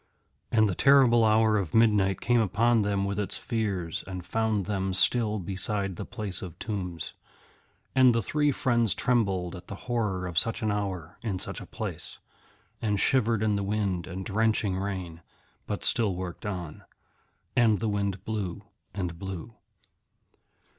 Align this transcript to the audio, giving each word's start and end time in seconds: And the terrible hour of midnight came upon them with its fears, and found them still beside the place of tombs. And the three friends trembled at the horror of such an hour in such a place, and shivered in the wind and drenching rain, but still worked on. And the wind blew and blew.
And 0.51 0.67
the 0.67 0.73
terrible 0.73 1.23
hour 1.23 1.59
of 1.59 1.75
midnight 1.75 2.21
came 2.21 2.39
upon 2.41 2.81
them 2.81 3.05
with 3.05 3.19
its 3.19 3.37
fears, 3.37 4.03
and 4.07 4.25
found 4.25 4.65
them 4.65 4.95
still 4.95 5.37
beside 5.37 5.95
the 5.95 6.05
place 6.07 6.41
of 6.41 6.57
tombs. 6.57 7.13
And 7.93 8.15
the 8.15 8.23
three 8.23 8.51
friends 8.51 8.95
trembled 8.95 9.55
at 9.55 9.67
the 9.67 9.75
horror 9.85 10.25
of 10.25 10.39
such 10.39 10.63
an 10.63 10.71
hour 10.71 11.19
in 11.21 11.37
such 11.37 11.61
a 11.61 11.67
place, 11.67 12.17
and 12.81 12.99
shivered 12.99 13.43
in 13.43 13.55
the 13.55 13.63
wind 13.63 14.07
and 14.07 14.25
drenching 14.25 14.75
rain, 14.75 15.21
but 15.67 15.85
still 15.85 16.15
worked 16.15 16.47
on. 16.47 16.83
And 17.55 17.77
the 17.77 17.87
wind 17.87 18.25
blew 18.25 18.63
and 18.95 19.19
blew. 19.19 19.53